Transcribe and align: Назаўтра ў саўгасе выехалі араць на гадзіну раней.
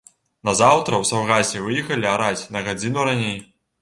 Назаўтра 0.47 0.93
ў 1.01 1.09
саўгасе 1.11 1.61
выехалі 1.67 2.09
араць 2.15 2.47
на 2.57 2.67
гадзіну 2.69 2.99
раней. 3.11 3.39